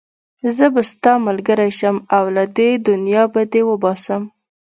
[0.55, 4.23] زه به ستا ملګری شم او له دې دنيا به دې وباسم.